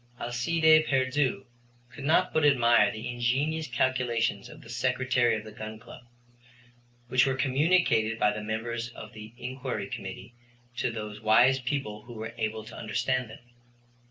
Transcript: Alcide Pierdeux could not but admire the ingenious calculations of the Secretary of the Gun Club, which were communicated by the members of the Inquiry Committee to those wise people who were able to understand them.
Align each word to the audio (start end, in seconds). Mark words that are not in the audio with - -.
Alcide 0.19 0.85
Pierdeux 0.87 1.45
could 1.91 2.03
not 2.05 2.33
but 2.33 2.43
admire 2.43 2.89
the 2.91 3.07
ingenious 3.07 3.67
calculations 3.67 4.49
of 4.49 4.63
the 4.63 4.69
Secretary 4.71 5.35
of 5.35 5.43
the 5.43 5.51
Gun 5.51 5.77
Club, 5.77 6.07
which 7.07 7.27
were 7.27 7.35
communicated 7.35 8.17
by 8.17 8.31
the 8.31 8.41
members 8.41 8.89
of 8.93 9.13
the 9.13 9.31
Inquiry 9.37 9.85
Committee 9.85 10.33
to 10.77 10.89
those 10.89 11.21
wise 11.21 11.59
people 11.59 12.01
who 12.05 12.13
were 12.13 12.33
able 12.39 12.63
to 12.63 12.75
understand 12.75 13.29
them. 13.29 13.43